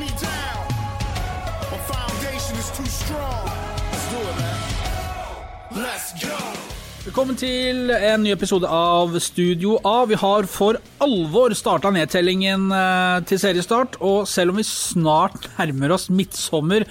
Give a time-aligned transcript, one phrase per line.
[0.00, 0.64] me down.
[1.72, 3.44] My foundation is too strong.
[3.92, 5.84] Let's do it, man.
[5.84, 6.38] Let's go.
[7.04, 10.04] Velkommen til en ny episode av Studio A.
[10.10, 15.94] Vi har for alvor starta nedtellingen eh, til seriestart, og selv om vi snart nærmer
[15.96, 16.84] oss midtsommer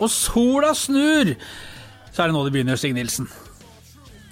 [0.00, 1.34] og sola snur,
[2.10, 3.28] så er det nå det begynner, Stig Nilsen.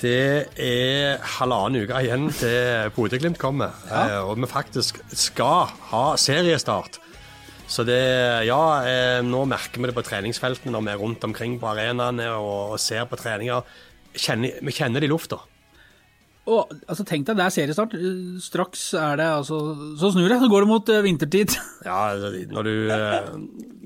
[0.00, 4.22] Det er halvannen uke igjen til Bodø-Glimt kommer, Ja.
[4.22, 7.00] og vi faktisk skal ha seriestart.
[7.68, 8.00] Så det,
[8.48, 12.30] ja, eh, nå merker vi det på treningsfeltene når vi er rundt omkring på arenaene
[12.38, 13.76] og, og ser på treninger.
[14.18, 15.42] Kjenner, vi kjenner det i lufta.
[16.48, 17.94] Og altså, Tenk deg, det er seriestart.
[18.40, 19.58] Straks er det altså
[20.00, 21.56] Så snur det, så går det mot eh, vintertid.
[21.88, 22.14] Ja,
[22.50, 23.28] når du, eh,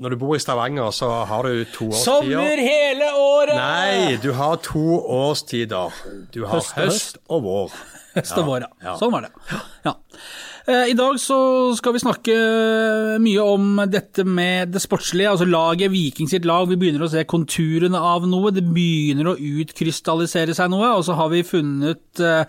[0.03, 3.57] når du bor i Stavanger, så har du to Sommer hele året!
[3.59, 5.93] Nei, du har to årstider.
[6.35, 7.77] Du har Høst høst og vår.
[8.17, 8.73] Høst og vår, ja.
[8.87, 8.97] ja.
[9.01, 9.61] Sånn var det.
[9.87, 9.97] Ja.
[10.63, 11.37] Eh, I dag så
[11.75, 12.35] skal vi snakke
[13.23, 16.69] mye om dette med det sportslige, altså laget Viking sitt lag.
[16.71, 20.95] Vi begynner å se konturene av noe, det begynner å utkrystallisere seg noe.
[21.01, 22.45] Og så har vi funnet, eh,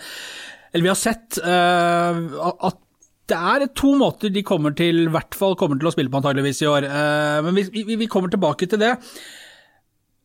[0.74, 2.22] eller vi har sett, eh,
[2.70, 2.80] at
[3.26, 6.20] det er to måter de kommer til, i hvert fall kommer til å spille på
[6.20, 6.84] antageligvis i år.
[6.84, 7.56] Eh, Men
[7.98, 8.98] vi kommer tilbake til det.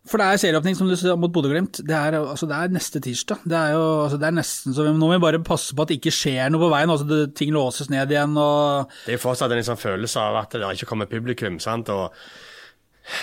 [0.09, 1.83] For det er serieåpning som du sa mot Bodø-Glimt.
[1.85, 3.43] Det, altså, det er neste tirsdag.
[3.45, 5.85] Det er jo altså, det er nesten så vi, Nå må vi bare passe på
[5.85, 6.93] at det ikke skjer noe på veien.
[6.95, 8.37] altså det, Ting låses ned igjen.
[8.41, 11.59] og Det er jo fortsatt en liksom følelse av at det ikke kommer publikum.
[11.61, 11.93] sant?
[11.93, 12.09] Og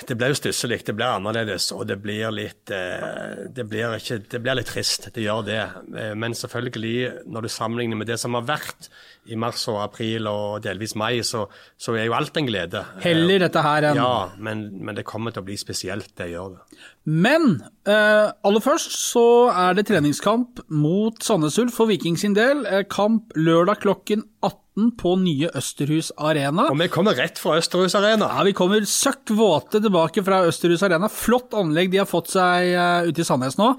[0.08, 4.17] det blir jo stusslig, det blir annerledes, og det blir litt eh, det blir, ikke,
[4.31, 5.09] det blir litt trist.
[5.16, 5.59] Det gjør det.
[5.97, 8.89] Eh, Men selvfølgelig, når du sammenligner med det som har vært
[9.30, 11.45] i mars og april og delvis mai, så,
[11.78, 12.83] så er jo alt en glede.
[13.06, 16.58] Heller dette her enn Ja, men, men det kommer til å bli spesielt, det gjør
[16.58, 16.83] det.
[17.06, 17.50] Men
[17.86, 22.66] eh, aller først så er det treningskamp mot Sandnes Ulf for Viking sin del.
[22.89, 26.68] Kamp lørdag klokken 18 på nye Østerhus Arena.
[26.72, 28.28] Og vi kommer rett fra Østerhus Arena.
[28.28, 31.08] Ja, Vi kommer søkk våte tilbake fra Østerhus Arena.
[31.08, 33.72] Flott anlegg de har fått seg uh, ute i Sandnes nå.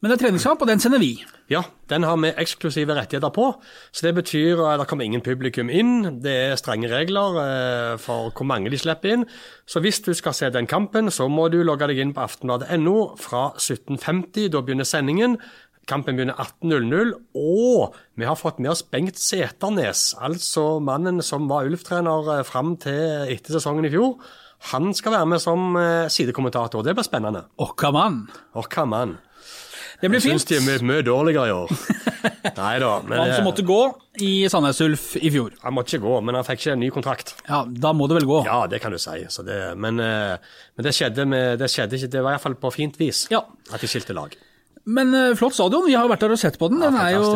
[0.00, 1.14] Men det er treningskamp, og den sender vi.
[1.50, 3.48] Ja, den har vi eksklusive rettigheter på.
[3.90, 6.22] Så det betyr at det kommer ingen publikum inn.
[6.22, 9.24] Det er strenge regler eh, for hvor mange de slipper inn.
[9.66, 12.96] Så hvis du skal se den kampen, så må du logge deg inn på aftenbladet.no
[13.18, 14.50] fra 17.50.
[14.54, 15.40] Da begynner sendingen.
[15.88, 21.66] Kampen begynner 18.00, og vi har fått med oss Bengt Seternes, altså mannen som var
[21.66, 24.18] Ulf-trener eh, fram til etter sesongen i fjor.
[24.74, 26.84] Han skal være med som eh, sidekommentator.
[26.86, 27.46] Det blir spennende.
[27.58, 28.20] Åkka mann.
[28.60, 29.16] Åkka mann.
[30.00, 31.72] Det blir Jeg syns de er mye, mye dårligere i år.
[32.60, 32.92] Nei da.
[33.00, 33.80] Han som eh, måtte gå
[34.24, 35.56] i Sandnes Ulf i fjor.
[35.64, 37.34] han måtte ikke gå, men han fikk ikke en ny kontrakt.
[37.48, 38.38] Ja, da må det vel gå.
[38.46, 39.16] Ja, det kan du si.
[39.32, 43.00] Så det, men, men det skjedde, med, det skjedde ikke, det var iallfall på fint
[43.00, 43.42] vis Ja.
[43.72, 44.36] at de skilte lag.
[44.86, 46.80] Men eh, flott stadion, vi har vært der og sett på den.
[46.80, 47.26] Den er jo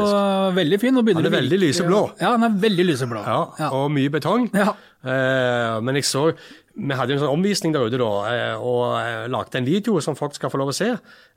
[0.56, 0.96] veldig fin.
[0.96, 2.00] og begynner Den er veldig lyseblå.
[2.20, 3.22] Ja, den er veldig lyseblå.
[3.26, 3.68] Ja, Ja.
[3.76, 4.48] Og mye betong.
[4.54, 4.72] Ja.
[5.04, 6.30] Eh, men jeg så
[6.74, 10.16] Vi hadde jo en sånn omvisning der ute da, eh, og lagde en video som
[10.18, 10.88] folk skal få lov å se.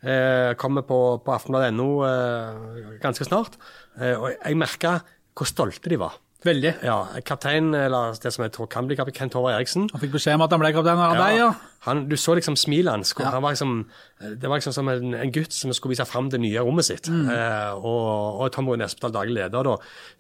[0.02, 3.60] Eh, kommer på, på aftenbladet.no eh, ganske snart.
[4.02, 4.96] Eh, og jeg merka
[5.38, 6.16] hvor stolte de var.
[6.46, 6.72] Veldig.
[6.86, 9.88] Ja, Kaptein, eller det som jeg tror kan bli kaptein, Kent Håvard Eriksen.
[9.90, 11.48] Han fikk beskjed om at han ble kaptein av deg, ja.
[11.88, 13.14] Han, du så liksom smilet hans.
[13.18, 13.32] Ja.
[13.34, 13.74] Han var liksom,
[14.22, 17.10] det var liksom som en, en gutt som skulle vise fram det nye rommet sitt.
[17.10, 17.26] Mm.
[17.34, 19.76] Eh, og, og Tom Rune Espedal, daglig leder, da,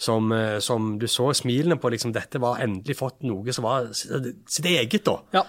[0.07, 3.91] som, eh, som du så smilene på liksom, Dette var endelig fått noe som var
[3.93, 5.19] sitt sitt eget, da.
[5.37, 5.45] ja.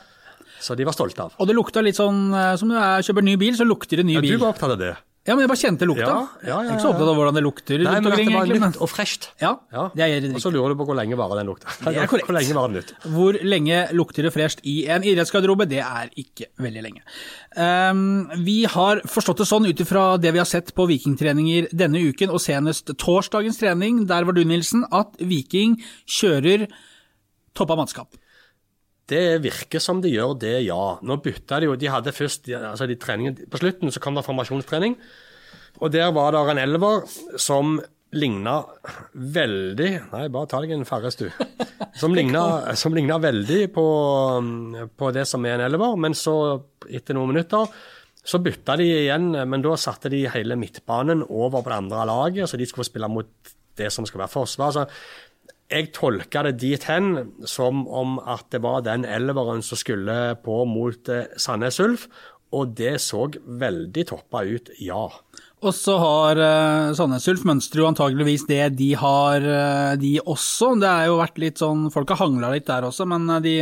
[0.60, 1.36] Så de var stolte av.
[1.38, 4.08] Og det lukta litt sånn eh, som når jeg kjøper ny bil, så lukter det
[4.08, 4.96] ny Ja, du var opptatt av det?
[5.28, 6.06] Ja, men jeg bare kjente lukta.
[6.08, 7.82] Ja, ja, ja, Jeg er ikke så opptatt av hvordan det lukter.
[7.84, 9.26] Nei, men at det var nytt og fresht.
[9.42, 9.82] Ja, Ja.
[9.94, 11.68] det er Og så lurer du på hvor lenge varer den lukta.
[11.84, 12.26] Det er korrekt.
[12.30, 12.92] Hvor lenge varer den nytt?
[13.12, 15.68] Hvor lenge lukter det fresht i en idrettsgarderobe?
[15.68, 17.02] Det er ikke veldig lenge.
[17.56, 22.00] Um, vi har forstått det sånn ut ifra det vi har sett på vikingtreninger denne
[22.08, 25.76] uken, og senest torsdagens trening, der var du, Nilsen, at Viking
[26.08, 26.68] kjører
[27.58, 28.16] toppa mannskap.
[29.08, 30.98] Det virker som de gjør det, ja.
[31.00, 31.76] Nå bytta de jo.
[31.80, 34.98] De hadde først altså de treningen, På slutten så kom det formasjonstrening.
[35.80, 37.06] Og der var det en elver
[37.41, 37.78] som
[38.16, 38.62] ligna
[39.12, 41.28] veldig Nei, bare ta deg en Farris, du.
[41.98, 43.84] Som ligna, veldig på,
[44.96, 46.34] på det som er en elver, men så,
[46.87, 47.72] etter noen minutter,
[48.22, 52.50] så bytta de igjen, men da satte de hele midtbanen over på det andre laget,
[52.50, 54.76] så de skulle spille mot det som skal være forsvar.
[54.76, 54.84] Så
[55.69, 60.62] jeg tolka det dit hen som om at det var den elveren som skulle på
[60.69, 62.09] mot eh, Sandnes Ulf,
[62.56, 65.05] og det så veldig toppa ut, ja.
[65.59, 70.70] Og så har uh, Sandnes Ulf mønstrer jo antageligvis det de har, eh, de også.
[70.79, 73.56] Det er jo vært litt sånn, Folk har hangla litt der også, men de,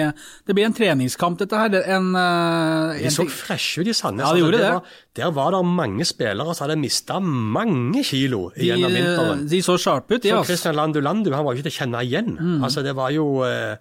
[0.46, 1.72] det blir en treningskamp, dette her.
[1.72, 4.26] Det er En, eh, De så freshe ut i Sandnes.
[4.26, 4.74] Ja, de gjorde det.
[4.76, 9.44] Var, der var det mange spillere som hadde mista mange kilo de, gjennom vinteren.
[9.50, 10.30] de så sharpe ut, de.
[10.30, 10.52] Så Altså.
[10.52, 12.34] Christian Landu Landu han var ikke til å kjenne igjen.
[12.36, 12.64] Mm.
[12.66, 13.76] Altså, det var jo eh,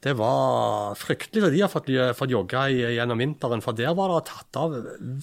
[0.00, 4.30] det var fryktelig at de har fått, fått jogge gjennom vinteren, for der var det
[4.30, 4.76] tatt av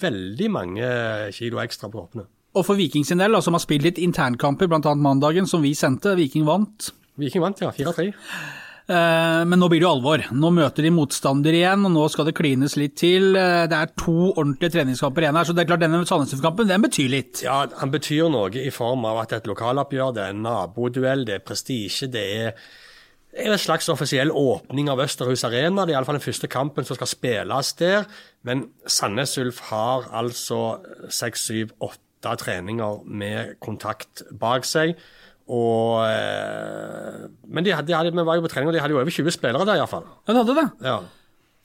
[0.04, 0.90] veldig mange
[1.34, 2.28] kilo ekstra på hoppene.
[2.54, 4.94] Og for Viking sin del, som har spilt litt internkamper, bl.a.
[4.94, 6.92] mandagen, som vi sendte, Viking vant.
[7.18, 7.72] Viking vant, ja.
[7.74, 8.12] 4-3.
[8.88, 10.22] Eh, Men nå blir det jo alvor.
[10.32, 13.36] Nå møter de motstander igjen, og nå skal det klines litt til.
[13.36, 16.80] Eh, Det er to ordentlige treningskamper igjen her, så det er klart denne Sandnes-kampen den
[16.82, 17.42] betyr litt.
[17.44, 20.42] Ja, han betyr noe i form av at det er et lokaloppgjør, det er en
[20.42, 22.54] naboduell, det er prestisje, det er
[23.30, 25.84] det er en slags offisiell åpning av Østerhus Arena.
[25.84, 28.06] Det er iallfall den første kampen som skal spilles der.
[28.42, 30.80] Men Sandnes Ulf har altså
[31.12, 34.96] seks, syv, åtte treninger med kontakt bak seg.
[35.48, 38.92] Og, eh, men de, hadde- de hadde, vi var jo på trening, og de hadde
[38.92, 40.04] jo over 20 spillere der, iallfall.
[40.28, 40.66] Ja, de hadde det.
[40.84, 40.98] Ja.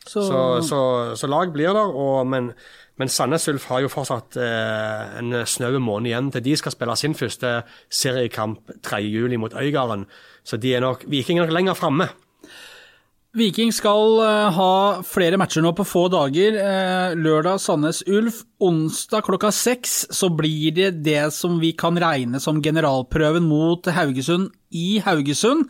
[0.07, 0.79] Så, Så, så,
[1.15, 2.51] så lag blir der, og, men,
[2.99, 6.95] men Sandnes Ulf har jo fortsatt eh, en snau måned igjen til de skal spille
[6.99, 7.53] sin første
[7.91, 10.05] seriekamp 3.7 mot Øygarden.
[10.43, 12.09] Så de er nok, Viking er nok lenger framme.
[13.33, 14.73] Viking skal eh, ha
[15.09, 16.53] flere matcher nå på få dager.
[16.53, 18.43] Eh, lørdag Sandnes Ulf.
[18.61, 24.51] Onsdag klokka seks så blir det det som vi kan regne som generalprøven mot Haugesund
[24.69, 25.65] i Haugesund.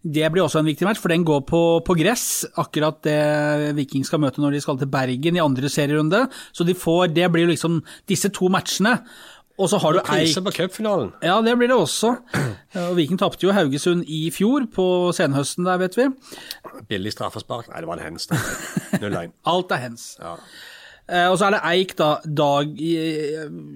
[0.00, 2.46] Det blir også en viktig match, for den går på, på gress.
[2.62, 6.22] Akkurat det Viking skal møte når de skal til Bergen i andre serierunde.
[6.54, 9.00] Så de får, det blir liksom disse to matchene.
[9.60, 11.10] Og så har du Eik Krise på cupfinalen.
[11.22, 12.14] ja, det blir det også.
[12.80, 14.86] Og Viking tapte jo Haugesund i fjor, på
[15.16, 16.08] senhøsten der, vet vi.
[16.88, 17.68] Billig straffespark.
[17.68, 18.28] Nei, det var en hens.
[18.96, 19.34] 0-1.
[19.52, 20.06] Alt er hens.
[20.20, 20.36] Ja.
[21.10, 22.94] Eh, og så er det Eik da, dag i,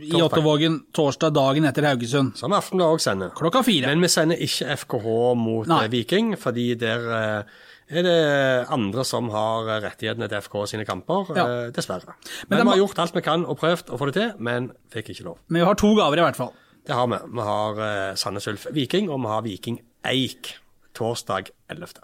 [0.06, 0.80] i Torsdag.
[0.94, 2.36] Torsdag dagen etter Haugesund.
[2.38, 3.32] Som Aftenbladet òg sender.
[3.36, 3.90] Klokka fire.
[3.90, 5.08] Men vi sender ikke FKH
[5.40, 5.82] mot Nei.
[5.84, 7.56] eh, Viking, fordi der eh,
[7.90, 11.44] er det andre som har eh, rettighetene til FK sine kamper, Ja.
[11.66, 12.14] eh, dessverre.
[12.48, 14.72] Men Men, vi har gjort alt vi kan og prøvd å få det til, men
[14.90, 15.38] fikk ikke lov.
[15.48, 16.52] Men vi har to gaver i hvert fall.
[16.86, 17.16] Det har vi.
[17.32, 20.56] Vi har uh, Sandnes Ulf Viking, og vi har Viking Eik
[20.92, 22.02] torsdag 11.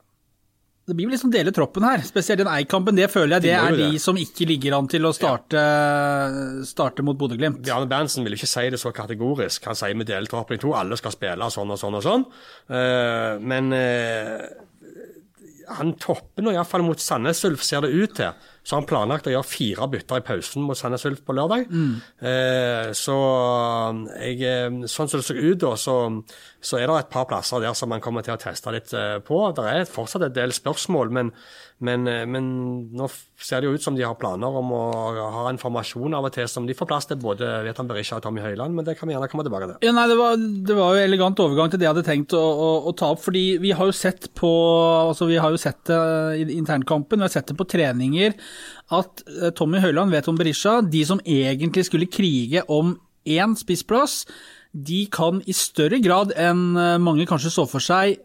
[0.89, 2.97] Det blir vel liksom dele troppen her, spesielt den Eik-kampen.
[2.97, 5.61] Det føler jeg det De er de som ikke ligger an til å starte,
[6.67, 7.61] starte mot Bodø-Glimt.
[7.63, 9.69] Bjarne Berntsen vil ikke si det så kategorisk.
[9.71, 12.27] Han sier vi deler troppen i to, alle skal spille sånn og sånn og sånn.
[12.75, 14.49] Eh, men eh,
[15.79, 18.49] han topper nå iallfall mot Sandnes Ulf, ser det ut til.
[18.63, 21.65] Så har han planlagt å gjøre fire bytter i pausen mot Sandnes Ulf på lørdag.
[22.21, 23.17] Eh, så
[24.21, 25.97] jeg, eh, sånn som det ser ut da, så,
[26.61, 29.17] så er det et par plasser der som man kommer til å teste litt eh,
[29.25, 29.41] på.
[29.57, 31.33] Det er fortsatt et del spørsmål, men,
[31.81, 32.51] men, eh, men
[32.97, 33.09] nå
[33.41, 34.83] ser det jo ut som de har planer om å
[35.41, 38.27] ha en formasjon av og til som de får plass til både Vetan Berisha og
[38.27, 39.89] Tommy Høiland, men det kan vi gjerne komme tilbake til.
[39.89, 42.45] Ja, nei, det var, det var jo elegant overgang til det jeg hadde tenkt å,
[42.45, 43.25] å, å ta opp.
[43.25, 44.51] fordi vi har jo sett på
[45.11, 46.01] altså vi har jo sett det
[46.45, 48.37] i internkampen, vi har sett det på treninger,
[48.97, 50.81] at eh, Tommy Høiland vet om Berisha.
[50.83, 52.97] De som egentlig skulle krige om
[53.29, 54.25] én spissplass,
[54.73, 58.21] de kan i større grad enn eh, mange kanskje så for seg,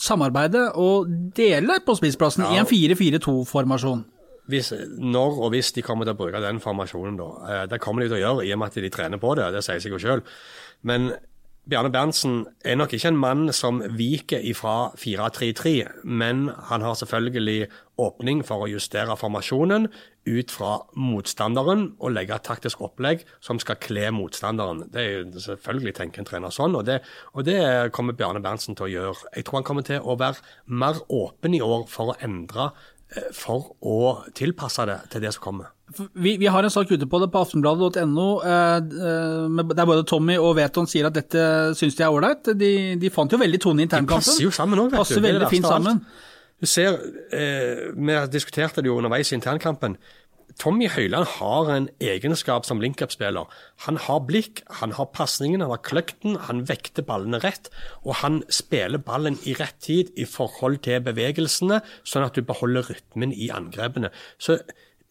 [0.00, 4.06] samarbeide og dele på spissplassen i en 4-4-2-formasjon.
[4.50, 7.28] Hvis, når og hvis de kommer til å bruke den formasjonen, da.
[7.46, 9.50] Eh, Det kommer de til å gjøre i og med at de trener på det,
[9.54, 10.24] det sier seg jo sjøl.
[10.82, 11.12] Men
[11.68, 17.68] Bjarne Berntsen er nok ikke en mann som viker ifra 4-3-3, men han har selvfølgelig
[18.00, 19.90] åpning for å justere formasjonen
[20.24, 24.86] ut fra motstanderen og legge et taktisk opplegg som skal kle motstanderen.
[24.88, 27.02] Det er jo selvfølgelig tenker en trener sånn, og det,
[27.36, 27.60] og det
[27.92, 29.34] kommer Bjarne Berntsen til å gjøre.
[29.36, 32.70] Jeg tror han kommer til å være mer åpen i år for å endre
[33.34, 34.00] for å
[34.36, 35.70] tilpasse det til det som kommer.
[36.14, 40.36] Vi, vi har en sak ute på det på aftenbladet.no, eh, eh, der både Tommy
[40.38, 41.42] og Veton sier at dette
[41.78, 42.52] syns de er ålreit.
[42.54, 44.22] De, de fant jo veldig tone i internkampen.
[44.22, 45.24] De passer jo sammen òg, vet Passer du.
[45.24, 46.04] Er det veldig fint sammen.
[46.60, 47.00] Du ser,
[47.34, 49.96] eh, Vi diskuterte det jo underveis i internkampen.
[50.60, 53.48] Tommy Høiland har en egenskap som link-up-spiller.
[53.86, 57.70] Han har blikk, han har pasningen, han har kløkten, han vekter ballene rett.
[58.04, 62.90] Og han spiller ballen i rett tid i forhold til bevegelsene, sånn at du beholder
[62.92, 64.12] rytmen i angrepene.
[64.36, 64.58] Så,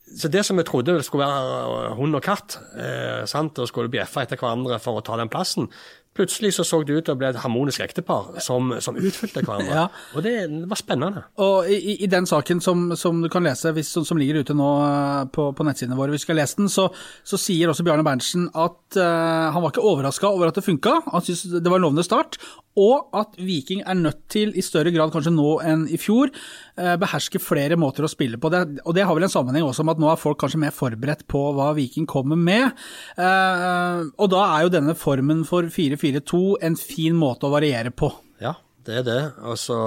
[0.06, 4.22] så det som vi trodde skulle være hund og katt, eh, sant, og skulle bjeffe
[4.22, 5.72] etter hverandre for å ta den plassen,
[6.20, 9.72] plutselig så så det ut til å bli et harmonisk ektepar som, som utfylte hverandre.
[9.72, 9.88] Ja.
[10.14, 10.36] Og det,
[10.70, 11.24] var spennende.
[11.42, 14.70] Og i, i- den saken som, som du kan lese, hvis, som, ligger ute nå
[14.84, 16.90] eh, på, på nettsidene våre, hvis vi skal lese den, så,
[17.24, 20.98] så sier også Bjarne Berntsen at uh, han var ikke overraska over at det funka,
[21.08, 22.38] han syntes det var en lovende start,
[22.80, 26.32] og at Viking er nødt til, i større grad kanskje nå enn i fjor,
[26.80, 28.52] eh, beherske flere måter å spille på.
[28.54, 30.76] Det, og det har vel en sammenheng også med at nå er folk kanskje mer
[30.76, 32.72] forberedt på hva Viking kommer med.
[33.20, 38.12] Eh, og da er jo denne formen for 4-4-2 en fin måte å variere på.
[38.44, 38.56] Ja,
[38.88, 39.22] det er det.
[39.44, 39.80] Og så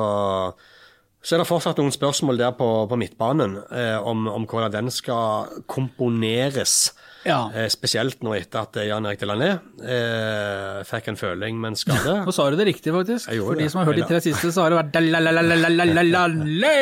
[1.22, 4.90] Så er det fortsatt noen spørsmål der på, på midtbanen eh, om, om hvordan den
[4.90, 6.90] skal komponeres.
[7.26, 7.38] Ja.
[7.55, 9.50] Eh, spesielt nå etter at Jan Erik Delané
[9.85, 12.14] eh, fikk en føling med en skade.
[12.26, 13.31] Nå sa du det riktig, faktisk.
[13.31, 16.75] For de som har hørt de tre siste, så har det vært dalalalalalalalale.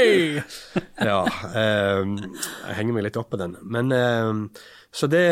[1.10, 1.20] ja,
[1.52, 3.58] eh, jeg henger meg litt opp på den.
[3.62, 5.26] Men, eh, så det,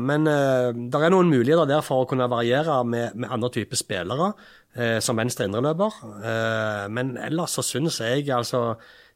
[0.00, 3.78] men eh, det er noen muligheter der for å kunne variere med, med andre typer
[3.78, 4.32] spillere,
[4.74, 6.02] eh, som venstre indreløper.
[6.24, 8.72] Eh, men ellers så syns jeg altså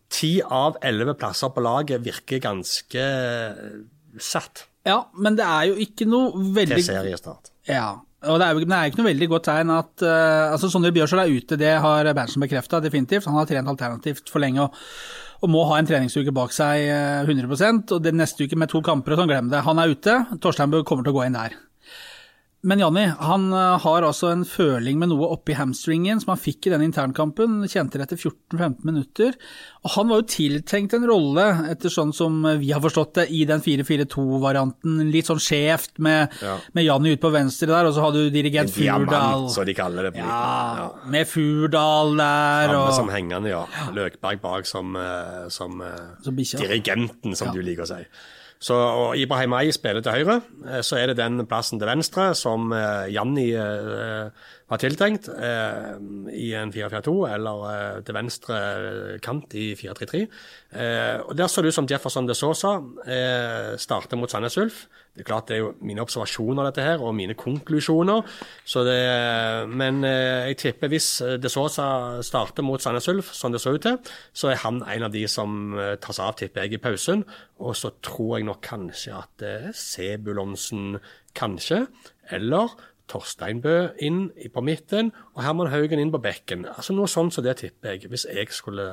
[0.07, 3.79] Ti av elleve plasser på laget virker ganske eh,
[4.23, 7.51] satt Ja, men det er jo ikke noe veldig til seriestart.
[7.67, 10.71] Ja, og det er jo det er ikke noe veldig godt tegn at uh, altså
[10.73, 13.27] Sondre Bjørsvold er ute, det har Berntsen bekrefta definitivt.
[13.29, 14.79] Han har trent alternativt for lenge og,
[15.43, 18.83] og må ha en treningsuke bak seg uh, 100% og det neste uke med to
[18.87, 19.65] kamper og sånn, glem det.
[19.67, 21.59] Han er ute, Torsteinbø kommer til å gå inn der.
[22.65, 26.67] Men Janni, han eh, har altså en føling med noe oppi hamstringen som han fikk
[26.67, 27.61] i den internkampen.
[27.71, 29.37] Kjente det etter 14-15 minutter.
[29.85, 33.45] Og han var jo tiltenkt en rolle, etter sånn som vi har forstått det, i
[33.47, 34.99] den 4-4-2-varianten.
[35.15, 36.57] Litt sånn skjevt med, Ja.
[36.75, 39.07] med Janni ute på venstre der, og så har du dirigent Furdal.
[39.07, 40.17] Diamant, som de kaller det.
[40.19, 40.25] Ja.
[40.27, 40.89] Ja.
[41.07, 43.65] med Furdal der Samme og som hengende, ja.
[43.95, 47.53] Løkberg bak som, eh, som, eh, Som dirigenten, som Ja.
[47.53, 48.03] du liker å si.
[48.59, 52.31] Så og Ibrahim Ay spiller til høyre, eh, så er det den plassen til venstre
[52.35, 54.31] som eh, Janni eh,
[54.67, 55.95] var tiltenkt eh,
[56.35, 60.23] i en 4-4-2, eller eh, til venstre eh, kant i 4-3-3.
[60.75, 62.73] Eh, og Der så det ut som Jefferson de Sosa
[63.07, 64.87] eh, starter mot Sandnes Ulf.
[65.15, 68.27] Det er klart det er jo mine observasjoner dette her, og mine konklusjoner.
[68.89, 68.97] Det,
[69.71, 71.87] men eh, jeg tipper hvis eh, de Sosa
[72.27, 74.01] starter mot Sandnes Ulf, som det så ut til,
[74.35, 77.23] så er han en av de som tas av, tipper jeg, i pausen.
[77.63, 80.99] Og så tror jeg nok kanskje at eh, Sebulonsen
[81.39, 81.85] kanskje,
[82.35, 82.75] eller
[83.11, 86.65] Torsteinbø inn på midten, og Herman Haugen inn på bekken.
[86.73, 88.87] Altså Noe sånt som det tipper jeg, hvis jeg skulle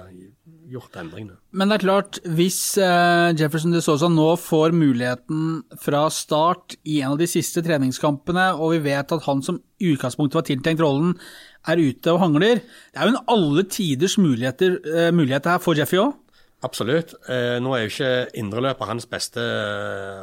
[0.70, 1.40] gjort endringene.
[1.52, 7.00] Men det er klart, hvis eh, Jefferson de Sosa nå får muligheten fra start i
[7.02, 11.18] en av de siste treningskampene, og vi vet at han som utgangspunktet var tiltenkt rollen,
[11.64, 15.98] er ute og hangler Det er jo en alle tiders eh, mulighet her for Jeffy
[16.02, 16.14] òg.
[16.64, 17.16] Absolutt.
[17.28, 19.44] Eh, nå er jo ikke indreløper hans beste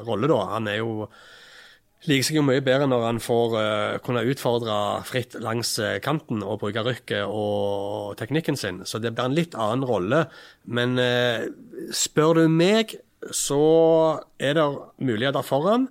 [0.06, 0.40] rolle, da.
[0.54, 1.08] Han er jo
[2.08, 4.76] liker seg jo mye bedre når han får uh, kunne utfordre
[5.08, 8.82] fritt langs eh, kanten og bruke rykket og teknikken sin.
[8.88, 10.24] Så det blir en litt annen rolle.
[10.64, 11.44] Men uh,
[11.92, 12.96] spør du meg,
[13.36, 13.60] så
[14.40, 14.68] er det
[15.04, 15.90] muligheter for han.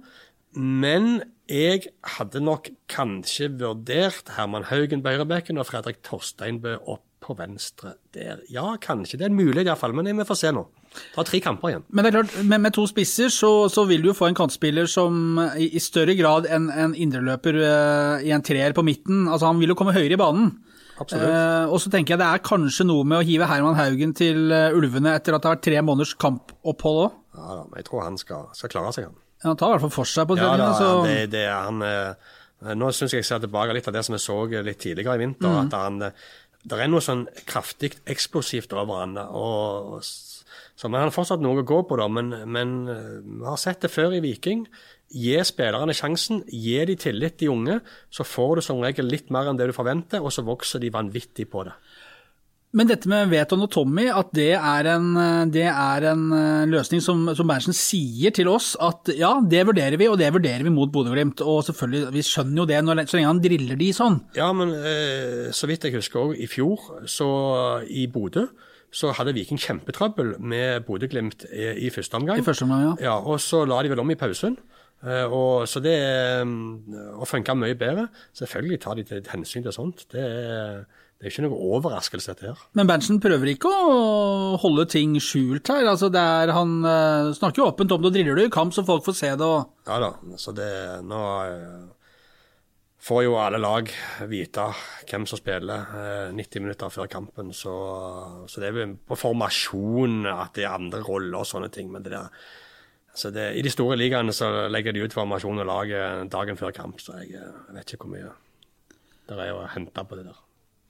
[0.58, 7.36] Men jeg hadde nok kanskje vurdert Herman Haugen på høyrebekken og Fredrik Torsteinbø opp på
[7.38, 8.42] venstre der.
[8.50, 9.20] Ja, kanskje.
[9.20, 10.66] Det er en mulighet iallfall, men vi får se nå.
[11.16, 11.84] Det er tre kamper igjen.
[11.90, 14.38] Men det er klart, med, med to spisser så, så vil du jo få en
[14.38, 19.28] kantspiller som i, i større grad enn en indreløper uh, i en treer på midten.
[19.28, 20.52] Altså Han vil jo komme høyere i banen.
[21.00, 24.50] Eh, og så tenker jeg det er kanskje noe med å hive Herman Haugen til
[24.52, 27.14] uh, Ulvene etter at det har vært tre måneders kampopphold òg.
[27.40, 29.16] Ja, da, men jeg tror han skal, skal klare seg, han.
[29.46, 30.66] Han tar i hvert fall for seg på Ja, treningen.
[30.66, 31.08] da, så...
[31.08, 34.26] det, det er han Nå syns jeg jeg ser tilbake litt av det som jeg
[34.26, 34.36] så
[34.68, 35.48] litt tidligere i vinter.
[35.48, 35.60] Mm.
[35.62, 36.02] at han,
[36.68, 39.16] Det er noe sånn kraftig eksplosivt over han.
[39.18, 43.60] Og, så Han har fortsatt noe å gå på, da, men, men eh, vi har
[43.60, 44.66] sett det før i Viking.
[45.10, 47.80] Gi spillerne sjansen, gi de tillit, de unge.
[48.14, 50.92] Så får du som regel litt mer enn det du forventer, og så vokser de
[50.94, 51.74] vanvittig på det.
[52.78, 55.08] Men dette med Veton og Tommy, at det er en,
[55.50, 59.98] det er en eh, løsning som, som Berntsen sier til oss at ja, det vurderer
[59.98, 61.42] vi, og det vurderer vi mot Bodø-Glimt.
[61.42, 64.20] Og selvfølgelig, vi skjønner jo det når, så lenge han driller de sånn.
[64.38, 67.30] Ja, men eh, så vidt jeg husker òg, i fjor, så
[67.90, 68.46] i Bodø,
[68.94, 72.42] så hadde Viking kjempetrøbbel med Bodø-Glimt i, i første omgang.
[72.42, 72.94] I første omgang, ja.
[73.10, 74.58] Ja, og så la de vel om i pausen.
[75.00, 76.56] Eh, og så det eh,
[77.16, 78.10] og funka mye bedre.
[78.38, 80.06] Selvfølgelig tar de til hensyn til sånt.
[80.14, 80.82] Det er,
[81.20, 82.60] det er ikke noe overraskelse, dette her.
[82.80, 85.84] Men Berntsen prøver ikke å holde ting skjult her.
[85.92, 88.72] altså det er, Han uh, snakker jo åpent om det, og driller du i kamp
[88.72, 89.44] så folk får se det.
[89.44, 90.70] og Ja da, så det
[91.04, 91.84] Nå uh,
[93.04, 93.92] får jo alle lag
[94.32, 94.70] vite
[95.10, 97.76] hvem som spiller uh, 90 minutter før kampen, så,
[98.48, 101.92] så det er vel på formasjon at det er andre roller og sånne ting.
[101.92, 102.32] Men det der
[103.20, 106.72] så det, I de store ligaene så legger de ut formasjon og laget dagen før
[106.72, 108.30] kamp, så jeg, eh, jeg vet ikke hvor mye
[109.30, 110.38] det er å hente på det der.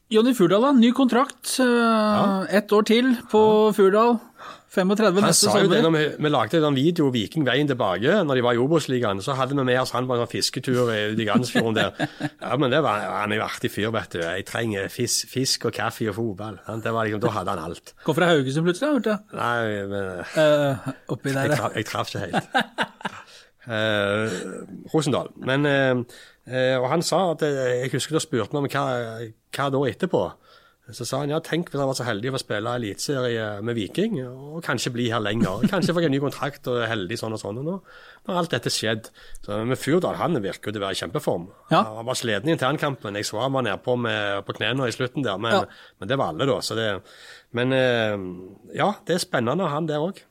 [0.10, 0.72] Jonny Furdal, da.
[0.74, 1.60] Ny kontrakt.
[1.62, 3.42] Uh, Ett år til på
[3.78, 4.18] Furdal.
[4.70, 8.38] 35 Han sa jo det når vi, vi lagde en video Viking veien tilbake, når
[8.38, 9.22] de var i Obos-ligaen.
[9.26, 12.10] Så hadde vi med oss han på en sånn fisketur i i Gansfjorden der.
[12.50, 14.22] Ja, men det var, Han er jo artig fyr, vet du.
[14.22, 16.60] Jeg trenger fisk, fisk og kaffe og fotball.
[16.70, 17.94] Liksom, Da hadde han alt.
[18.06, 19.26] Går fra Haugesund plutselig, hørte jeg.
[19.38, 23.26] Nei, men Uh, oppi der, jeg, traf, jeg traff ikke helt.
[23.70, 24.38] Eh,
[24.94, 25.30] Rosendal.
[25.46, 25.96] Men eh,
[26.50, 28.86] eh, Og han sa at Jeg husker da spurte vi om hva,
[29.54, 30.24] hva da etterpå.
[30.90, 33.76] Så sa han ja, tenk hvis han var så heldig å få spille eliteserie med
[33.78, 35.62] Viking, og kanskje bli her lenger.
[35.70, 37.60] Kanskje få en ny kontrakt og er heldig sånn og sånn.
[37.62, 37.76] Og nå
[38.32, 39.12] har alt dette skjedd.
[39.46, 41.46] Så, men Furdal han virker jo til å være i kjempeform.
[41.70, 41.84] Ja.
[42.00, 43.20] Han var sliten i internkampen.
[43.22, 44.00] Jeg så han var nedpå
[44.48, 45.62] på knærne i slutten der, men, Ja.
[46.02, 46.58] men det var alle, da.
[46.66, 46.88] Så det,
[47.54, 47.78] men
[48.74, 50.24] ja, det er spennende, han der òg.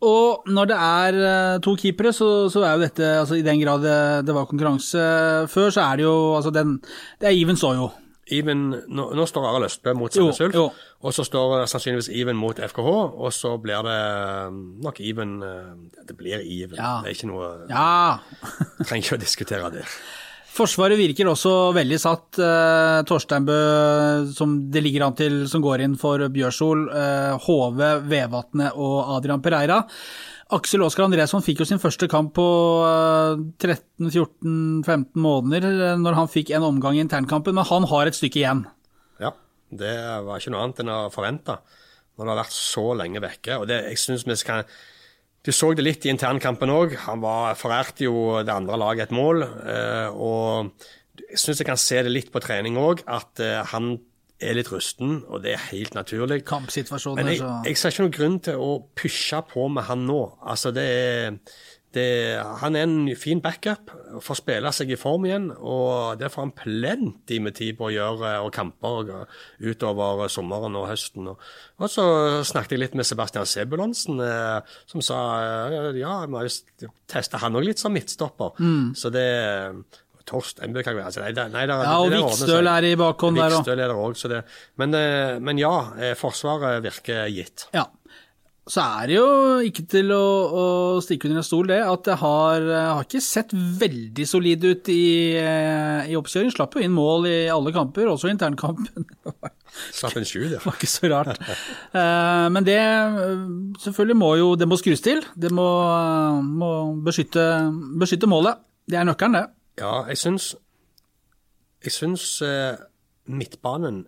[0.00, 3.60] Og når det er eh, to keepere, så, så er jo dette altså I den
[3.60, 3.96] grad det,
[4.28, 5.02] det var konkurranse
[5.52, 6.78] før, så er det jo altså den,
[7.20, 7.90] Det er even så jo.
[8.30, 12.60] Even, nå, nå står Arild Østbø mot Sandnes Ulf, og så står sannsynligvis Even mot
[12.62, 15.72] FKH, og så blir det eh, nok Even eh,
[16.06, 16.78] Det blir Even.
[16.78, 17.00] Ja.
[17.02, 17.90] Det er ikke noe Ja.
[18.86, 19.84] Trenger ikke å diskutere det.
[20.60, 22.36] Forsvaret virker også veldig satt.
[22.36, 23.60] Eh, Torsteinbø,
[24.36, 26.82] som det ligger an til, som går inn for Bjørsol.
[26.92, 29.80] Eh, Hove, Vevatnet og Adrian Pereira.
[30.52, 32.44] Aksel Oskar Andresson fikk jo sin første kamp på
[32.84, 38.18] eh, 13-14-15 måneder eh, når han fikk en omgang i internkampen, men han har et
[38.18, 38.64] stykke igjen.
[39.22, 39.32] Ja,
[39.70, 39.94] det
[40.26, 41.60] var ikke noe annet enn å forvente
[42.18, 43.60] når det har vært så lenge vekke.
[43.62, 44.66] og det, jeg synes vi skal
[45.46, 46.98] Du så det litt i internkampen òg.
[47.06, 49.42] Han var, forærte jo det andre laget et mål.
[49.42, 50.72] eh, og
[51.30, 53.94] jeg syns jeg kan se det litt på trening òg, at eh, han
[54.40, 56.40] er litt rusten, og det er helt naturlig.
[56.48, 60.20] Kampsituasjoner, Men jeg, jeg ser ikke noen grunn til å pushe på med han nå.
[60.40, 61.36] Altså, det er,
[61.96, 63.90] det, han er en fin backup,
[64.22, 65.48] får spille seg i form igjen.
[65.58, 69.26] Og det får han plenty med tid på å gjøre, og kamper
[69.58, 71.32] utover sommeren og høsten.
[71.32, 71.48] Og,
[71.90, 72.04] så
[72.46, 77.42] snakket jeg litt med Sebastian Sebulonsen, eh, som sa eh, ja, vi har jo testa
[77.42, 78.54] han òg litt som midtstopper.
[78.98, 79.26] Så det
[80.30, 81.86] Torstein Bø kan være altså, nei, nei, Mm.
[81.86, 82.12] Ja, og.
[82.14, 84.44] Vikstøl er i bakhånd der òg.
[84.78, 87.66] Men, eh, men ja, eh, Forsvaret virker gitt.
[87.74, 87.88] Ja.
[88.68, 89.28] Så er det jo
[89.66, 90.64] ikke til å, å
[91.02, 95.32] stikke under en stol det, at det har, har ikke sett veldig solid ut i,
[95.40, 96.52] eh, i oppkjøring.
[96.54, 99.08] Slapp jo inn mål i alle kamper, også internkampen.
[99.96, 100.60] Slapp en sju det.
[100.64, 101.40] var ikke så rart.
[101.40, 103.42] Eh, Men det eh,
[103.86, 105.24] selvfølgelig må jo det må skrus til.
[105.34, 105.66] Det må,
[106.44, 106.70] må
[107.06, 107.48] beskytte,
[108.02, 108.60] beskytte målet.
[108.90, 109.46] Det er nøkkelen, det.
[109.80, 110.52] Ja, jeg syns
[111.86, 112.76] Jeg syns eh,
[113.30, 114.04] midtbanen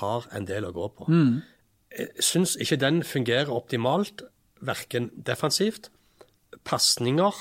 [0.00, 1.06] har en del å gå på.
[1.08, 1.53] Jeg
[2.22, 4.24] syns ikke den fungerer optimalt,
[4.64, 5.90] verken defensivt,
[6.64, 7.34] pasninger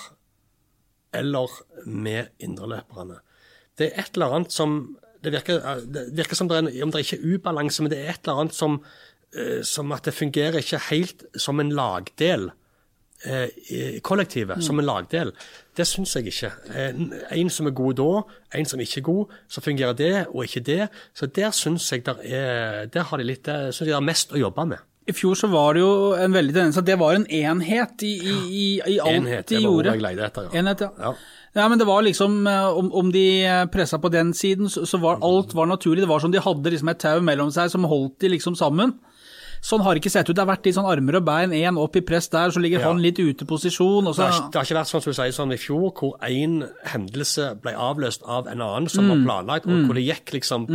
[1.13, 1.51] eller
[1.85, 3.21] med indreløperne.
[3.77, 6.99] Det er et eller annet som Det virker, det virker som det er, om det
[6.99, 8.73] ikke er ubalanse, men det er et eller annet som,
[9.31, 12.49] eh, som at det fungerer ikke helt som en lagdel.
[13.25, 15.31] Eh, kollektivet som en lagdel.
[15.77, 16.51] Det syns jeg ikke.
[16.75, 17.03] Eh,
[17.39, 18.09] En som er god da,
[18.59, 20.89] en som ikke er god, så fungerer det og ikke det.
[21.13, 24.33] Så der syns jeg der er, der har de litt, synes jeg det er mest
[24.33, 24.77] å jobbe med.
[25.03, 28.11] I fjor så var det jo en veldig tendens at det var en enhet i,
[28.23, 29.91] i, i, i alt Enhet, de gjorde.
[29.99, 30.45] etter.
[30.47, 30.59] Ja.
[30.61, 30.91] Enhet, ja.
[30.99, 31.13] Ja.
[31.53, 34.97] Ja, men det var liksom, eh, om, om de pressa på den siden, så, så
[35.03, 36.01] var alt var naturlig.
[36.01, 38.95] Det var som de hadde liksom et tau mellom seg som holdt de liksom sammen.
[39.63, 40.35] Sånn har det ikke sett ut.
[40.35, 42.81] Det har vært litt sånn armer og bein, én opp i press der, så ligger
[42.81, 42.89] Ja.
[42.91, 44.05] han litt ute posisjon.
[44.07, 46.17] Og Det har, det har ikke vært sånn som du sier sånn i fjor, hvor
[46.19, 49.09] én hendelse ble avløst av en annen som Mm.
[49.25, 50.67] var planlagt, og hvor det gikk liksom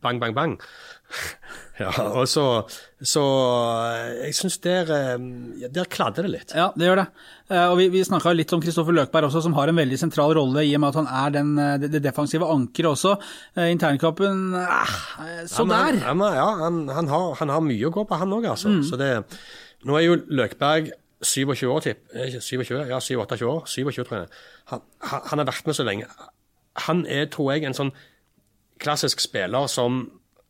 [0.00, 0.60] bang, bang, bang.
[1.80, 2.42] Ja, og så,
[3.04, 3.22] så
[4.22, 6.54] Jeg syns der, eh, der kladder det litt.
[6.56, 7.06] ja, det gjør det.
[7.50, 10.32] Eh, Og vi, vi snakka litt om Kristoffer Løkberg også, som har en veldig sentral
[10.38, 13.16] rolle i og med at han er den, eh, det, det defensive ankeret også.
[13.56, 14.94] Eh, Internkampen eh,
[15.46, 16.00] Så Ja, der!
[16.06, 18.72] Han, ja, ja, han, han, har, han har mye å gå på, han òg, altså.
[18.72, 18.82] Mm.
[18.88, 19.10] Så det,
[19.84, 20.92] nå er jo Løkberg
[21.24, 22.02] 27 år, tipp.
[22.12, 22.74] Er ikke 27?
[22.90, 23.62] Ja, 27-28 år.
[23.72, 24.28] 27, tror jeg.
[24.72, 26.08] Han, han har vært med så lenge.
[26.88, 27.92] Han er, tror jeg, en sånn
[28.84, 30.02] klassisk spiller som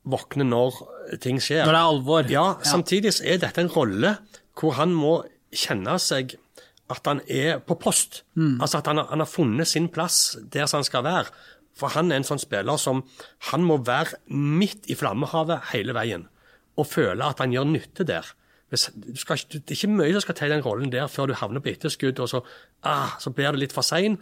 [0.07, 0.81] våkner når
[1.23, 1.64] ting skjer.
[1.66, 2.31] Når det er alvor.
[2.33, 4.16] Ja, samtidig så er dette en rolle
[4.57, 5.19] hvor han må
[5.53, 6.37] kjenne seg
[6.92, 8.23] at han er på post.
[8.38, 11.35] Altså at han har, han har funnet sin plass der som han skal være.
[11.77, 13.03] For han er en sånn spiller som
[13.51, 16.25] Han må være midt i flammehavet hele veien
[16.77, 18.27] og føle at han gjør nytte der.
[18.69, 18.77] Du
[19.16, 21.71] skal, det er ikke mye som skal ta den rollen der før du havner på
[21.73, 22.42] etterskudd, og så,
[22.85, 24.19] ah, så blir det litt for sein.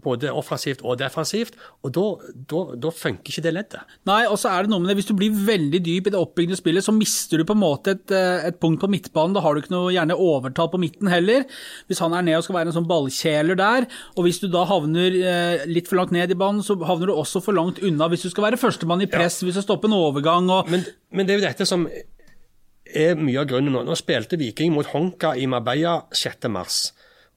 [0.00, 1.56] Både offensivt og defensivt.
[1.84, 2.04] Og da,
[2.48, 3.96] da, da funker ikke det leddet.
[4.08, 6.18] Nei, og så er det noe med det, hvis du blir veldig dyp i det
[6.18, 9.36] oppbyggende spillet, så mister du på en måte et, eh, et punkt på midtbanen.
[9.36, 11.44] Da har du ikke noe gjerne overtall på midten heller.
[11.90, 14.64] Hvis han er ned og skal være en sånn ballkjeler der, og hvis du da
[14.70, 18.08] havner eh, litt for langt ned i banen, så havner du også for langt unna
[18.10, 21.28] hvis du skal være førstemann i press, hvis du stopper en overgang og Men, men
[21.28, 23.84] det er jo dette som er mye av grunnen nå.
[23.86, 26.48] Nå spilte Viking mot Honka i Marbella 6.
[26.52, 26.80] mars.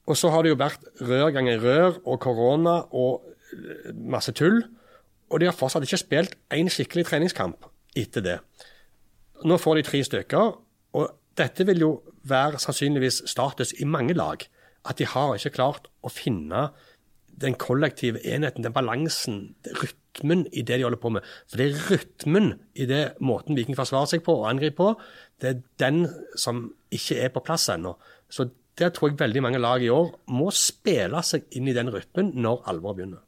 [0.04, 4.62] Og så har det jo vært rør ganger rør og korona og eh, masse tull.
[5.32, 8.38] Og de har fortsatt ikke spilt én skikkelig treningskamp etter det.
[9.44, 10.52] Nå får de tre stykker,
[10.94, 11.90] og dette vil jo
[12.28, 14.44] være sannsynligvis status i mange lag.
[14.84, 16.68] At de har ikke klart å finne
[17.40, 19.38] den kollektive enheten, den balansen,
[19.80, 21.26] rytmen i det de holder på med.
[21.50, 24.90] For det er rytmen i det måten Viking forsvarer seg på og angriper på,
[25.42, 26.04] det er den
[26.38, 27.96] som ikke er på plass ennå.
[28.30, 28.46] Så
[28.80, 32.32] der tror jeg veldig mange lag i år må spille seg inn i den rytmen
[32.34, 33.22] når alvoret begynner.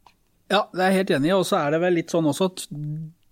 [0.51, 1.37] Ja, det er jeg helt enig i.
[1.37, 2.67] Og så er det vel litt sånn også at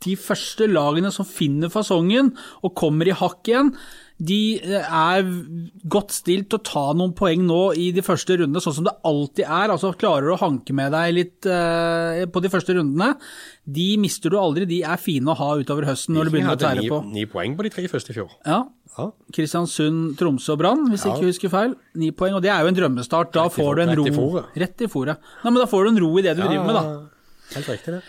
[0.05, 3.73] de første lagene som finner fasongen og kommer i hakk igjen,
[4.23, 5.25] de er
[5.91, 8.95] godt stilt til å ta noen poeng nå i de første rundene, sånn som det
[9.05, 9.73] alltid er.
[9.75, 13.17] Altså Klarer du å hanke med deg litt uh, på de første rundene,
[13.67, 14.69] de mister du aldri.
[14.71, 17.01] De er fine å ha utover høsten når du begynner å tære på.
[17.11, 18.31] ni poeng på de tre første i fjor.
[18.47, 18.63] Ja,
[18.95, 19.09] Ja.
[19.35, 21.17] Kristiansund, Tromsø og Brann, hvis jeg Ja.
[21.19, 21.73] ikke husker feil.
[21.99, 23.33] Ni poeng, og det er jo en drømmestart.
[23.33, 24.45] Da får du en ro.
[24.55, 25.19] rett i fôret.
[25.43, 26.85] Nei, men da får du en ro i det du driver med, da.
[27.57, 28.03] Helt riktig, det.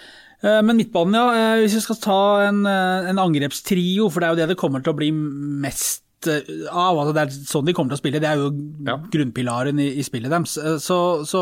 [0.45, 1.25] Eh, Men midtbanen, ja.
[1.55, 4.58] eh, Hvis vi skal ta en, eh, en angrepstrio, for det er jo det det
[4.62, 6.97] kommer til å bli mest av.
[6.97, 8.21] Altså det er sånn de kommer til å spille.
[8.23, 8.47] Det er jo
[8.88, 8.95] Ja.
[9.13, 10.55] grunnpilaren i, i spillet deres.
[10.81, 11.41] Så, så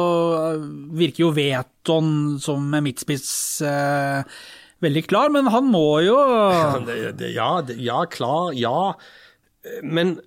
[0.91, 4.23] virker jo Veton som midtspiss eh,
[4.83, 6.17] veldig klar, men han må jo
[7.31, 8.93] Ja, ja, klar, ja.
[9.83, 10.17] Men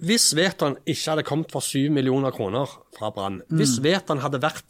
[0.00, 4.64] hvis Veton ikke hadde kommet for 7 millioner kroner fra Brann, hvis Veton hadde vært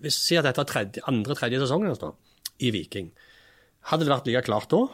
[0.00, 2.12] hvis Si at dette er tredje, andre-tredje sesongen hans da,
[2.64, 3.12] i Viking,
[3.90, 4.86] hadde det vært like klart da?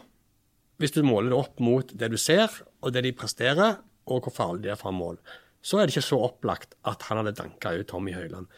[0.80, 3.78] Hvis du måler det opp mot det du ser, og det de presterer,
[4.10, 5.20] og hvor farlig det er fra mål,
[5.62, 8.48] så er det ikke så opplagt at han hadde danka ut Tommy Høiland.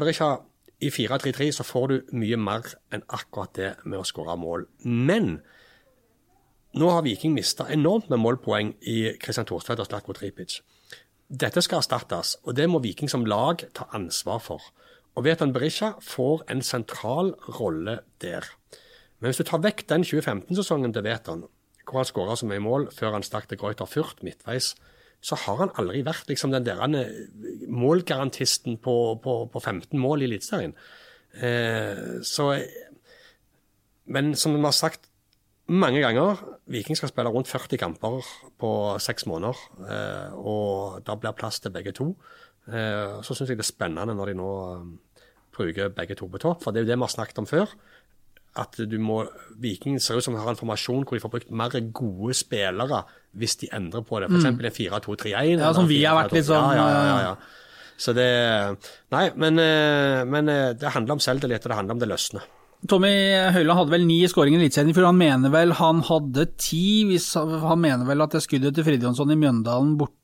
[0.00, 0.40] bør ikke ha,
[0.82, 4.66] i 4-3-3 så får du mye mer enn akkurat det med å skåre mål.
[4.82, 5.36] Men
[6.74, 10.58] nå har Viking mista enormt med målpoeng i Kristian Thorstvedt og Slatko Tripic.
[11.28, 14.72] Dette skal erstattes, og det må Viking som lag ta ansvar for.
[15.16, 18.46] Og Vetan Berisha får en sentral rolle der.
[19.20, 21.44] Men hvis du tar vekk den 2015-sesongen til Vetan,
[21.84, 24.72] hvor han skåra så mye mål før han stakk til Greuter Fürth midtveis,
[25.22, 27.12] så har han aldri vært liksom den der er
[27.70, 30.74] målgarantisten på, på, på 15 mål i Eliteserien.
[31.38, 32.18] Eh,
[34.04, 35.06] Men som vi har sagt
[35.70, 38.26] mange ganger, Viking skal spille rundt 40 kamper
[38.58, 39.56] på seks måneder.
[39.86, 42.16] Eh, og da blir plass til begge to.
[42.68, 45.24] Eh, så syns jeg det er spennende når de nå eh,
[45.56, 47.72] bruker begge to på topp, for det er jo det vi har snakket om før
[48.60, 49.22] at du må
[49.62, 53.02] Viking ser ut som de har en formasjon hvor de får brukt mer gode spillere
[53.40, 54.28] hvis de endrer på det.
[54.28, 54.48] F.eks.
[54.50, 55.62] en 4-2-3-1.
[55.62, 57.92] Ja, som vi har vært litt sånn, Ja, ja, ja, ja.
[58.02, 58.26] Så det
[59.14, 62.44] Nei, men, eh, men eh, det handler om selvtillit, og det handler om det løsne.
[62.90, 63.12] Tommy
[63.54, 67.04] Høiland hadde vel ni skåringer i Eliteserien, for han mener vel han hadde ti.
[67.08, 70.18] Hvis han mener vel at det skuddet til Fridtjonsson i Mjøndalen borte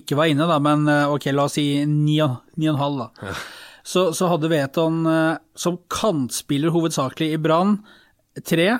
[0.00, 2.80] ikke var inne, da, men eh, ok, la oss si ni og, ni og en
[2.82, 3.36] halv, da.
[3.86, 7.76] Så, så hadde Veton eh, som kantspiller hovedsakelig i Brann
[8.42, 8.72] tre.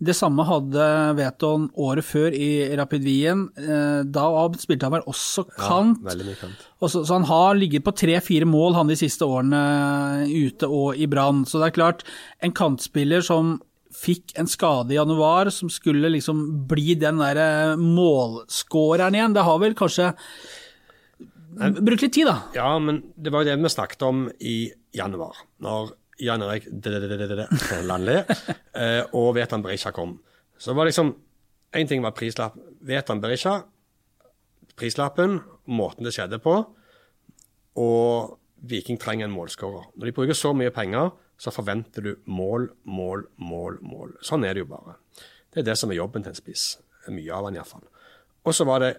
[0.00, 0.84] Det samme hadde
[1.18, 3.46] Veton året før i Rapid Wien.
[3.60, 4.26] Eh, Da
[4.60, 6.00] spilte han vel også kant.
[6.04, 6.62] Mye kant.
[6.80, 9.60] Og så, så han har ligget på tre-fire mål han de siste årene
[10.28, 11.42] ute og i Brann.
[11.48, 12.04] Så det er klart,
[12.40, 13.58] en kantspiller som
[14.00, 19.60] fikk en skade i januar, som skulle liksom bli den derre målskåreren igjen, det har
[19.62, 20.12] vel kanskje
[21.80, 22.36] brukt litt tid, da.
[22.56, 26.68] Ja, men det var jo det vi snakket om i januar, når Jan Erik
[27.88, 30.18] Landli eh, og Vetan Berisha kom.
[30.60, 31.14] Så var liksom
[31.70, 32.56] Én ting var prislapp.
[32.82, 33.60] Vetan Berisha,
[34.74, 35.36] prislappen,
[35.70, 36.56] måten det skjedde på,
[37.78, 38.32] og
[38.66, 39.84] Viking trenger en målskårer.
[39.94, 44.12] Når de bruker så mye penger, så forventer du mål, mål, mål, mål.
[44.24, 44.98] Sånn er det jo bare.
[45.48, 46.64] Det er det som er jobben til en spiss.
[47.08, 47.86] Mye av den iallfall.
[48.44, 48.90] Og så var det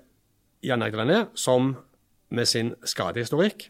[0.65, 1.75] Jan Erik René som
[2.33, 3.67] med sin skadehistorikk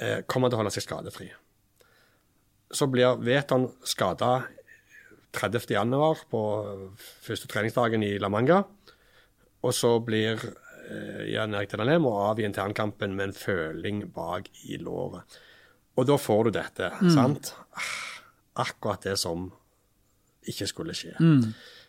[0.00, 1.30] eh, kommer til å holde seg skadefri.
[2.74, 4.32] Så blir Veton skada
[5.38, 6.42] 30.1 på
[6.98, 8.64] første treningsdagen i La Manga.
[9.62, 14.50] Og så blir eh, Jan Erik Tenanem må av i internkampen med en føling bak
[14.66, 15.38] i låret.
[15.98, 17.50] Og da får du dette, sant?
[17.74, 17.88] Ah,
[18.64, 19.48] Akkurat det som
[20.48, 21.12] ikke skulle skje.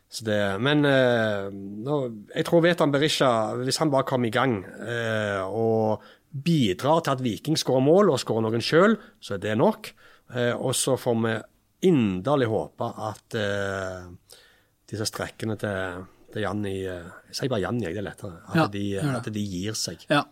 [0.10, 1.96] Så det, men eh, nå,
[2.34, 3.30] jeg tror Vetan Berisha,
[3.62, 6.02] hvis han bare kommer i gang eh, og
[6.34, 9.92] bidrar til at Viking skårer mål, og skårer noen sjøl, så er det nok.
[10.34, 11.36] Eh, og så får vi
[11.90, 14.10] inderlig håpe at eh,
[14.90, 18.40] disse strekkene til, til Janni eh, Jeg sier bare Janni, det er lettere.
[18.48, 18.86] At, Ja, de,
[19.20, 20.06] at de gir seg.
[20.12, 20.24] Ja.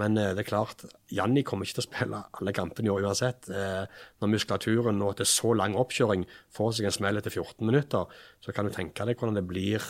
[0.00, 3.06] Men eh, det er klart, Janni kommer ikke til å spille alle kampene i år
[3.08, 3.48] uansett.
[3.48, 8.16] Eh, når muskulaturen nå etter så lang oppkjøring får seg en smell etter 14 minutter,
[8.44, 9.84] så kan du tenke deg hvordan det blir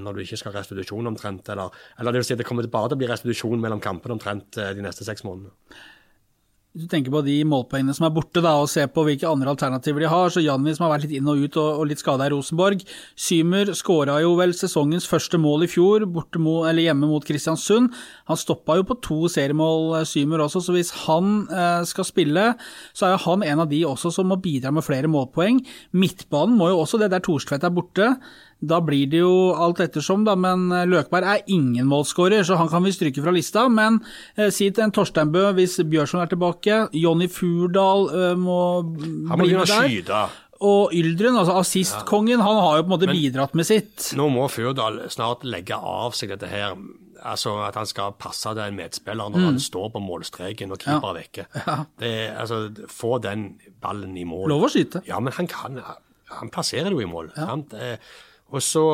[0.00, 1.50] når du ikke skal ha restitusjon omtrent.
[1.52, 4.56] Eller, eller det vil si det kommer bare til å bli restitusjon mellom kampene omtrent
[4.56, 5.52] de neste seks månedene.
[6.70, 9.50] Hvis du tenker på de målpoengene som er borte, da, og ser på hvilke andre
[9.50, 11.98] alternativer de har, så Janni som har vært litt inn og ut og, og litt
[11.98, 12.84] skada i Rosenborg.
[13.18, 17.90] Symer skåra jo vel sesongens første mål i fjor, borte mo, eller hjemme mot Kristiansund.
[18.30, 22.46] Han stoppa jo på to seriemål, eh, Symer også, så hvis han eh, skal spille,
[22.94, 25.58] så er jo han en av de også som må bidra med flere målpoeng.
[25.90, 28.12] Midtbanen må jo også det, der Thorstvedt er borte.
[28.60, 32.68] Da blir det jo alt ettersom, da, men eh, Løkberg er ingen målskårer, så han
[32.68, 33.64] kan vi stryke fra lista.
[33.72, 33.96] Men
[34.36, 39.38] eh, si til en Torstein Bø hvis Bjørsson er tilbake, Jonny Furdal eh, må Han
[39.40, 39.88] må bli med der.
[39.88, 40.22] Skyde.
[40.60, 44.10] Og Yldren, altså assistkongen, han har jo på en måte bidratt med sitt.
[44.18, 46.74] Nå må Furdal snart legge av seg dette her.
[47.20, 51.10] Altså At han skal passe til en medspiller når han står på målstreken og keeper
[51.12, 51.16] ja.
[51.16, 51.46] vekke.
[52.00, 52.60] Det, er- altså,
[52.92, 54.48] få den ballen i mål.
[54.52, 55.00] Lov å skyte.
[55.08, 55.80] Ja, men han kan
[56.36, 57.32] Han plasserer det jo i mål.
[57.34, 57.72] sant?
[57.74, 57.96] Eh,
[58.50, 58.84] Og så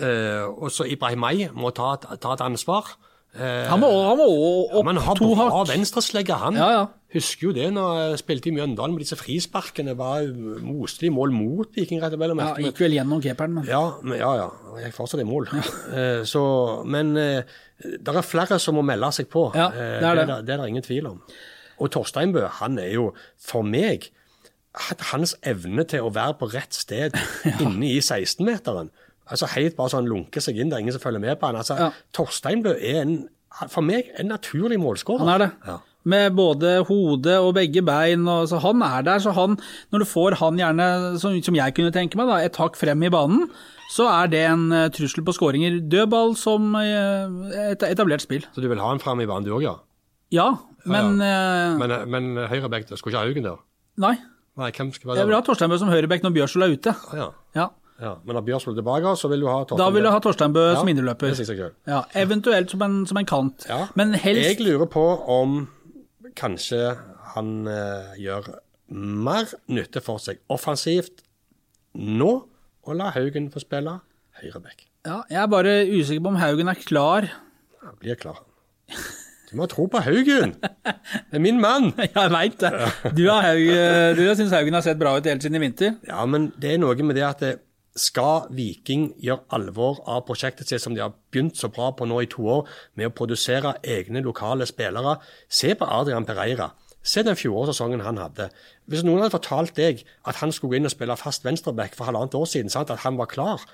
[0.00, 2.92] eh, Og så Ibrahim May må ta, ta et ansvar.
[3.34, 5.70] Eh, Han må, han må ja, opp men har to bra hardt.
[5.70, 6.56] venstreslegge, han.
[6.58, 6.86] Ja, ja.
[7.14, 9.96] Husker jo det når jeg spilte i Mjøndalen med disse frisparkene.
[9.98, 10.28] Var
[10.62, 12.42] moste de mål mot Viking, rett og slett.
[12.42, 14.48] Ja, gikk vel gjennom keeperen, men Ja, men, ja, ja.
[14.82, 15.48] Jeg fortsatt i mål.
[15.94, 16.42] Eh, så,
[16.86, 17.42] men eh,
[17.82, 19.48] det er flere som må melde seg på.
[19.58, 20.26] Ja, Eh, det er det.
[20.30, 21.18] det, det er det ingen tvil om.
[21.80, 23.08] Og Torstein Bø, han er jo
[23.40, 24.10] for meg
[25.10, 27.16] Hans evne til å være på rett sted
[27.64, 28.90] inne i 16-meteren
[29.30, 31.58] altså Helt bare sånn lunker seg inn, det er ingen som følger med på han.
[31.60, 31.90] Altså, Ja.
[32.16, 33.12] Torstein Bø er en,
[33.70, 35.22] for meg en naturlig målskårer.
[35.22, 35.50] han er det.
[35.68, 35.76] Ja.
[36.10, 38.24] Med både hode og begge bein.
[38.26, 39.54] Og, så han er der, så han,
[39.92, 40.88] når du får han gjerne,
[41.22, 43.46] som, som jeg kunne tenke meg, da, et hakk frem i banen,
[43.94, 45.78] så er det en eh, trussel på skåringer.
[45.92, 48.42] Dødball som eh, et etablert spill.
[48.50, 49.76] Så du vil ha han frem i banen, du òg, ja?
[50.34, 50.48] Ja,
[50.90, 52.98] men eh, Men, men høyrebekk, da?
[52.98, 53.62] Skulle ikke ha Haugen der?
[54.00, 54.16] Nei.
[54.60, 56.94] Nei, hvem skal være Jeg vil ha Torsteinbø som høyrebekk når Bjørsvold er ute.
[57.16, 57.28] Ja.
[57.56, 57.66] Ja.
[58.02, 58.12] ja.
[58.26, 59.84] Men når Bjørsvold er tilbake, så vil du ha Torsteinbø?
[59.84, 60.74] Da vil du ha Torsteinbø ja.
[60.80, 61.70] som indreløper.
[61.88, 63.64] Ja, eventuelt som en, som en kant.
[63.70, 63.86] Ja.
[64.00, 65.06] Men helst Jeg lurer på
[65.38, 65.62] om
[66.38, 66.82] kanskje
[67.34, 68.52] han eh, gjør
[68.90, 71.24] mer nytte for seg offensivt
[71.94, 72.30] nå,
[72.86, 73.96] og la Haugen få spille
[74.40, 74.86] høyreback.
[75.06, 77.26] ja, Jeg er bare usikker på om Haugen er klar.
[77.84, 78.44] Han blir klar.
[79.50, 80.54] Du må tro på Haugen!
[80.62, 81.90] Det er min mann!
[82.04, 82.70] Jeg veit det.
[83.18, 83.50] Du har,
[84.14, 85.96] du har syntes Haugen har sett bra ut helt siden i vinter.
[86.06, 87.56] Ja, men det er noe med det at det,
[87.98, 92.20] skal Viking gjøre alvor av prosjektet sitt som de har begynt så bra på nå
[92.22, 95.16] i to år, med å produsere egne lokale spillere
[95.48, 96.70] Se på Adrian Pereira.
[97.02, 98.50] Se den fjorårssesongen han hadde.
[98.86, 102.10] Hvis noen hadde fortalt deg at han skulle gå inn og spille fast venstreback for
[102.10, 102.92] halvannet år siden, sant?
[102.92, 103.64] at han var klar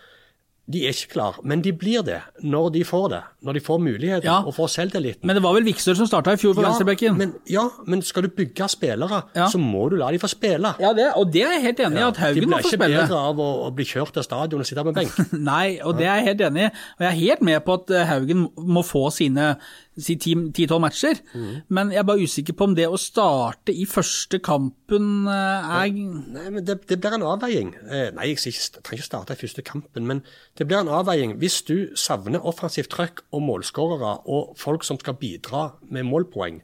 [0.66, 3.20] De er ikke klar, men de blir det når de får det.
[3.46, 4.40] Når de får muligheten Ja.
[4.42, 5.22] og får selvtilliten.
[5.22, 7.14] Men det var vel Vikstøl som starta i fjor på venstrebekken?
[7.16, 9.46] men, ja, men skal du bygge spillere, Ja.
[9.46, 10.74] så må du la de få spille.
[10.82, 12.72] Ja, det, og det er jeg helt enig i, at Haugen må få spille.
[12.72, 15.14] De blir ikke bedre av å, å bli kjørt til stadion og sitte på benk.
[15.52, 16.70] Nei, og det er jeg helt enig i.
[16.98, 19.52] Og jeg er helt med på at eh, Haugen må få sine
[19.96, 21.62] ti-tolv matcher, Mm.
[21.68, 25.90] men jeg er bare usikker på om det å starte i første kampen eh, er
[25.90, 27.74] Nei, men det, det blir en avveiing.
[27.88, 30.22] Eh, nei, jeg trenger ikke starte i første kampen, men
[30.58, 31.36] det blir en avveiing.
[31.40, 36.60] Hvis du savner offensivt trøkk og målskårere og folk som skal bidra med målpoeng,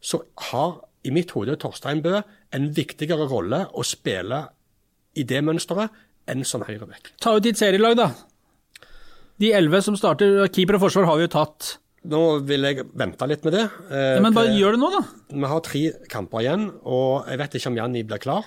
[0.00, 4.46] så har i mitt hode Torstein Bø en viktigere rolle å spille
[5.16, 5.90] i det mønsteret
[6.28, 7.12] enn som høyreback.
[7.20, 8.10] Ta ut ditt serielag, da.
[9.40, 11.70] De elleve som starter, keeper og forsvar har vi jo tatt.
[12.08, 13.66] Nå vil jeg vente litt med det.
[13.90, 15.02] eh, Ja, men bare til- gjør det nå, da.
[15.36, 18.44] Vi har tre kamper igjen, og jeg vet ikke om Janni blir klar.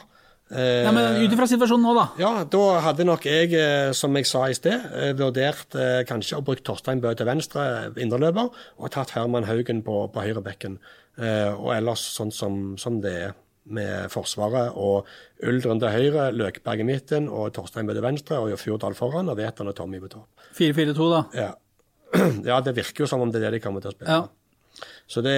[0.52, 2.08] Eh, Ja, men Ut ifra situasjonen nå, da.
[2.18, 4.82] Ja, da hadde nok jeg, eh, som jeg sa i sted,
[5.18, 10.12] vurdert eh, kanskje å bruke Torstein Bø til venstre indreløper, og tatt Herman Haugen på,
[10.12, 10.80] på høyrebekken.
[11.20, 13.34] Og ellers sånn som, som det er
[13.70, 15.06] med Forsvaret, og
[15.46, 19.38] Uldren til høyre, Løkberg i midten, og Torstein Bø til venstre, og Fjordal foran, og
[19.38, 20.28] Veton og Tommy på topp.
[20.58, 21.24] 4-4-2, da.
[21.38, 21.52] Ja.
[22.50, 24.20] ja, det virker jo som om det er det de kommer til å spille.
[24.22, 24.84] Ja.
[25.08, 25.34] Så det,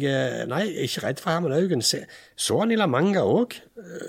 [0.00, 1.82] jeg nei, jeg er ikke redd for Herman Haugen.
[1.84, 2.04] Se,
[2.38, 3.58] så han i La Manga òg,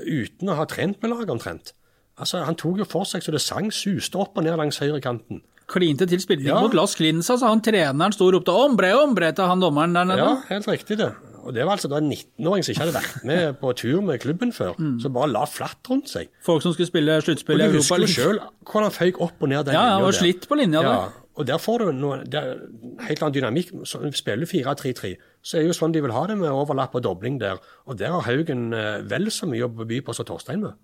[0.07, 1.73] uten å ha trent med laget omtrent.
[2.19, 5.41] Altså, Han tok jo for seg så det sang, suste opp og ned langs høyrekanten.
[5.73, 6.59] Klinte til spilling Ja.
[6.61, 10.03] mot Lars Klins, så han treneren sto og ropte 'ombre, ombre' til han dommeren der
[10.05, 10.17] nede.
[10.19, 11.13] Ja, helt riktig det.
[11.43, 14.19] Og det var altså da en 19-åring som ikke hadde vært med på tur med
[14.21, 16.29] klubben før, som bare la flatt rundt seg.
[16.41, 19.41] Folk som skulle spille Og sluttspill i du husker jo sjøl hvordan han føyk opp
[19.41, 21.22] og ned den Ja, ja, han og slitt på linja Ja, der.
[21.33, 23.71] Og der får du noe, er en helt annen dynamikk.
[23.89, 26.93] Så du spiller 4-3-3, så er det jo sånn de vil ha det med overlapp
[26.99, 27.61] og dobling der.
[27.89, 30.77] Og der har Haugen eh, vel så mye å by på som Torstein med.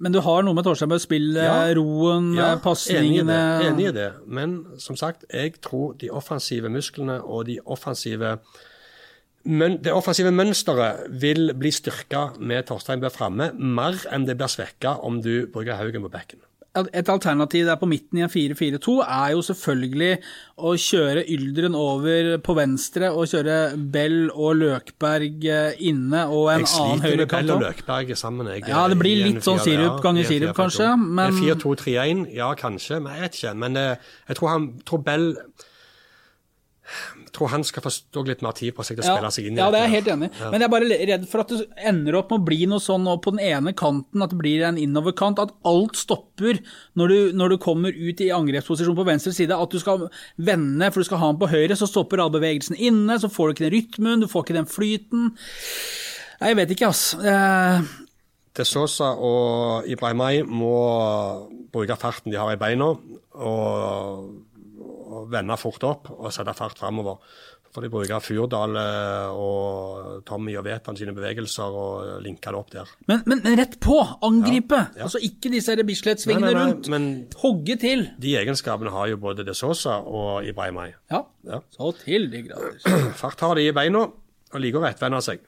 [0.00, 1.72] Men du har noe med Torstein med spill, eh, Ja.
[1.76, 3.70] roen, Ja, pasningene Enig.
[3.70, 4.10] Enig i det.
[4.26, 8.38] Men som sagt, jeg tror de offensive musklene og de offensive
[9.42, 14.52] men det offensive mønsteret vil bli styrka med Torstein blir framme, mer enn det blir
[14.52, 16.42] svekka om du bruker Haugen på bekken.
[16.72, 20.10] Et alternativ der på midten i en 4-4-2 er jo selvfølgelig
[20.62, 23.56] å kjøre Yldren over på venstre og kjøre
[23.90, 27.64] Bell og Løkberg eh, inne og en Jeg annen sliter med Bell og.
[27.64, 28.52] Løkberg sammen.
[28.54, 33.00] Jeg, Ja, det blir litt sånn sirup ganger sirup, kanskje, men- En 4-2-3-1, ja kanskje,
[33.02, 33.54] men jeg vet ikke.
[33.64, 33.96] Men eh,
[34.30, 35.28] jeg tror, han, tror Bell
[36.90, 39.46] jeg tror han skal få litt mer tid på seg til å Ja, spille seg
[39.50, 40.50] inn i ja, det er jeg helt enig ja.
[40.50, 43.06] Men jeg er bare redd for at det ender opp med å bli noe sånn
[43.22, 46.58] på den ene kanten, at det blir en innoverkant, at alt stopper
[46.98, 50.90] når du, når du kommer ut i angrepsposisjon på venstre side, at du skal vende,
[50.90, 53.54] for du skal ha den på høyre, så stopper all bevegelsen inne, så får du
[53.56, 55.30] ikke den rytmen, du får ikke den flyten.
[56.40, 57.02] Nei, jeg vet ikke, ass.
[57.20, 57.82] Eh,
[58.58, 60.74] De Sosa og Ibrahimay må
[61.70, 62.88] bruke farten de har i beina,
[63.38, 64.39] og
[65.32, 67.18] vende fort opp og sette fart framover.
[67.70, 72.72] For de bruker Furdal eh, og Tommy og Vetan sine bevegelser og linke det opp
[72.74, 72.88] der.
[73.06, 73.94] men, men, men rett på!
[74.26, 74.74] Angripe!
[74.74, 75.04] Ja, ja.
[75.06, 76.88] Altså ikke disse Bislett-svingene rundt.
[76.90, 78.08] men- Hogge til!
[78.18, 80.96] De egenskapene har jo både De Sosa og Ibrahimay.
[81.14, 81.60] Ja, Ja.
[81.70, 82.74] så til de grader.
[83.22, 84.02] Fart har de i beina,
[84.50, 85.38] og liker å rettvende seg.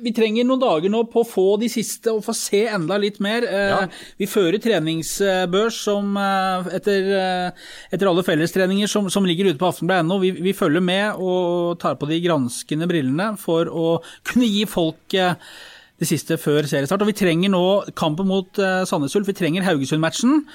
[0.00, 3.20] Vi trenger noen dager nå på å få de siste og få se enda litt
[3.22, 3.44] mer.
[3.44, 3.80] Eh, Ja.
[4.18, 7.50] Vi fører treningsbørs som, eh, etter, eh,
[7.92, 10.18] etter alle fellestreninger som, som ligger ute på aftenblad.no.
[10.18, 15.06] Vi, vi følger med og tar på de granskende brillene for å kunne gi folk
[15.08, 17.04] det siste før seriestart.
[17.04, 18.50] Og vi trenger nå kampen mot
[18.88, 20.46] Sandnes Ulf, vi trenger Haugesund-matchen.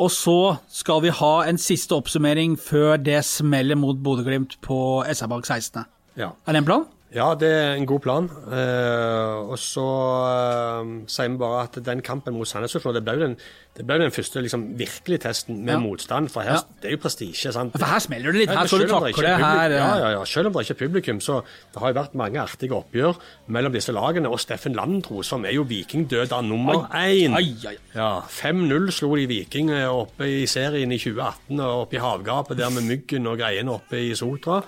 [0.00, 5.26] Og så skal vi ha en siste oppsummering før det smeller mot Bodø-Glimt på SR
[5.26, 5.84] Bank 16.
[6.16, 6.30] Ja.
[6.46, 6.86] Er det en plan?
[7.14, 8.26] Ja, det er en god plan.
[8.52, 9.84] Eh, og så
[10.28, 13.36] eh, sier vi bare at den kampen mot Sandnes det ble jo den,
[13.78, 15.78] den første liksom, virkelig testen med Ja.
[15.80, 16.28] motstand.
[16.30, 16.60] For her, Ja.
[16.82, 17.52] det er jo prestisje.
[17.52, 17.72] sant?
[17.78, 18.50] For her smeller det litt.
[18.50, 19.70] Her skal du om det er her.
[19.70, 19.76] eh.
[19.78, 20.24] Ja, ja, ja.
[20.24, 21.42] Selv om det ikke er publikum, så
[21.72, 23.16] det har jo vært mange artige oppgjør
[23.48, 24.28] mellom disse lagene.
[24.28, 27.32] Og Steffen Landro, som er jo vikingdøder nummer én.
[27.94, 32.68] Ja, 5-0 slo de Viking oppe i serien i 2018, og oppe i havgapet der
[32.70, 34.62] med Myggen og greiene oppe i Sotra.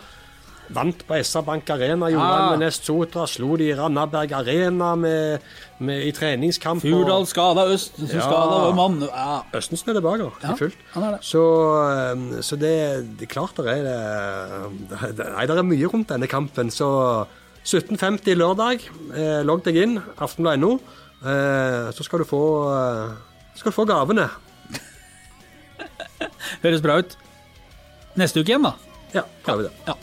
[0.70, 3.24] Vant på SR Bank Arena, gjorde han med Nest Sotra.
[3.26, 5.42] Slo de i Randaberg Arena med,
[5.82, 6.82] med, i treningskamp.
[6.84, 8.26] Fjordal Furdal skada, Øst, så Ja.
[8.28, 9.42] skada, mann ja.
[9.58, 10.76] Østen er tilbake Ja, fullt.
[11.26, 11.42] Så,
[11.90, 16.08] eh, så det, det er klart det er det, det, Nei, det er mye rundt
[16.08, 16.70] denne kampen.
[16.70, 17.26] Så
[17.64, 18.86] 17.50 lørdag.
[19.16, 19.98] Eh, logg deg inn.
[20.18, 20.78] aftenblad.no.
[21.20, 23.18] Eh, så skal du få eh,
[23.58, 24.28] skal du få gavene.
[26.62, 27.18] Høres bra ut.
[28.16, 28.74] Neste uke igjen, da.
[29.14, 29.74] Ja, prøv det.
[29.88, 29.98] Ja.